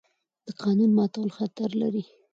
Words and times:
د 0.45 0.47
قانون 0.61 0.91
ماتول 0.97 1.29
خطر 1.37 1.69
لري 1.81 2.03